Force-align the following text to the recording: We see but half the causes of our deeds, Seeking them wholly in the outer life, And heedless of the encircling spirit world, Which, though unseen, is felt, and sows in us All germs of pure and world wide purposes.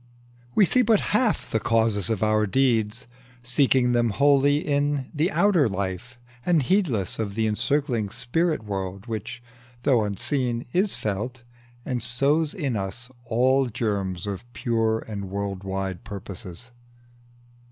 We 0.55 0.65
see 0.65 0.81
but 0.81 0.99
half 1.13 1.51
the 1.51 1.59
causes 1.59 2.09
of 2.09 2.23
our 2.23 2.47
deeds, 2.47 3.05
Seeking 3.43 3.91
them 3.91 4.09
wholly 4.09 4.57
in 4.57 5.11
the 5.13 5.29
outer 5.29 5.69
life, 5.69 6.17
And 6.43 6.63
heedless 6.63 7.19
of 7.19 7.35
the 7.35 7.45
encircling 7.45 8.09
spirit 8.09 8.63
world, 8.63 9.05
Which, 9.05 9.43
though 9.83 10.03
unseen, 10.03 10.65
is 10.73 10.95
felt, 10.95 11.43
and 11.85 12.01
sows 12.01 12.55
in 12.55 12.75
us 12.75 13.11
All 13.25 13.67
germs 13.67 14.25
of 14.25 14.51
pure 14.53 15.05
and 15.07 15.29
world 15.29 15.63
wide 15.63 16.03
purposes. 16.03 16.71